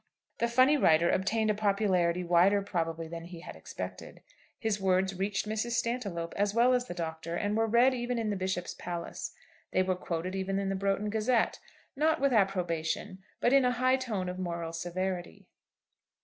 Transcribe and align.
The 0.39 0.47
funny 0.47 0.77
writer 0.77 1.11
obtained 1.11 1.51
a 1.51 1.53
popularity 1.53 2.23
wider 2.23 2.63
probably 2.63 3.07
than 3.07 3.25
he 3.25 3.41
had 3.41 3.55
expected. 3.55 4.23
His 4.57 4.81
words 4.81 5.13
reached 5.13 5.47
Mrs. 5.47 5.73
Stantiloup, 5.73 6.33
as 6.37 6.55
well 6.55 6.73
as 6.73 6.85
the 6.87 6.95
Doctor, 6.95 7.35
and 7.35 7.55
were 7.55 7.67
read 7.67 7.93
even 7.93 8.17
in 8.17 8.31
the 8.31 8.35
Bishop's 8.35 8.73
palace. 8.73 9.35
They 9.69 9.83
were 9.83 9.93
quoted 9.93 10.33
even 10.33 10.57
in 10.57 10.69
the 10.69 10.75
'Broughton 10.75 11.11
Gazette,' 11.11 11.59
not 11.95 12.19
with 12.19 12.33
approbation, 12.33 13.19
but 13.39 13.53
in 13.53 13.63
a 13.63 13.73
high 13.73 13.95
tone 13.97 14.27
of 14.27 14.39
moral 14.39 14.73
severity. 14.73 15.47